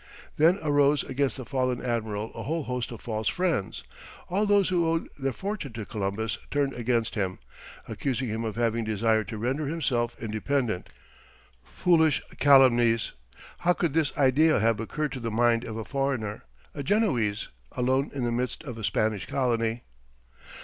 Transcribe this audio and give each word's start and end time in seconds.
Then 0.37 0.57
arose 0.63 1.03
against 1.03 1.37
the 1.37 1.45
fallen 1.45 1.79
admiral 1.79 2.31
a 2.33 2.41
whole 2.41 2.63
host 2.63 2.91
of 2.91 3.01
false 3.01 3.27
friends. 3.27 3.83
All 4.29 4.47
those 4.47 4.69
who 4.69 4.87
owed 4.89 5.07
their 5.15 5.31
fortune 5.31 5.73
to 5.73 5.85
Columbus 5.85 6.39
turned 6.49 6.73
against 6.73 7.13
him; 7.13 7.37
accusing 7.87 8.27
him 8.27 8.43
of 8.43 8.55
having 8.55 8.83
desired 8.83 9.27
to 9.27 9.37
render 9.37 9.67
himself 9.67 10.15
independent. 10.19 10.89
Foolish 11.63 12.23
calumnies! 12.39 13.11
How 13.59 13.73
could 13.73 13.93
this 13.93 14.11
idea 14.17 14.59
have 14.59 14.79
occurred 14.79 15.11
to 15.11 15.19
the 15.19 15.29
mind 15.29 15.65
of 15.65 15.77
a 15.77 15.85
foreigner, 15.85 16.45
a 16.73 16.81
Genoese, 16.81 17.49
alone 17.73 18.09
in 18.11 18.23
the 18.23 18.31
midst 18.31 18.63
of 18.63 18.79
a 18.79 18.83
Spanish 18.83 19.27
colony! 19.27 19.83